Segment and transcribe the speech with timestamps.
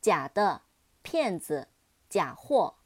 [0.00, 0.62] 假的，
[1.02, 1.68] 骗子，
[2.08, 2.76] 假货。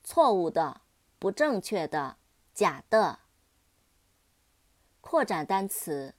[0.03, 0.81] 错误的，
[1.19, 2.17] 不正确的，
[2.55, 3.19] 假的。
[5.01, 6.15] 扩展单词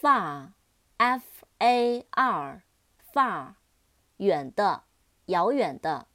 [0.01, 0.53] far。
[0.99, 3.53] F A R，far，
[4.17, 4.85] 远的，
[5.25, 6.07] 遥远的。